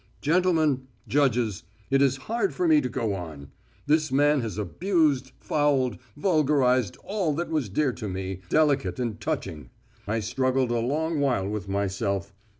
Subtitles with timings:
[0.21, 3.51] Gentlemen, judges, it is hard for me to go on.
[3.85, 9.69] This man has abused, fouled, vulgarised all that was dear to me, delicate and touching.
[10.07, 12.33] I struggled a long while with myself.